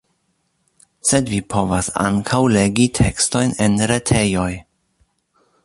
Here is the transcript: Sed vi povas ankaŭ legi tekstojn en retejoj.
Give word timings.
Sed 1.09 1.29
vi 1.33 1.41
povas 1.55 1.89
ankaŭ 2.05 2.39
legi 2.55 2.87
tekstojn 3.03 3.55
en 3.67 3.77
retejoj. 3.93 4.51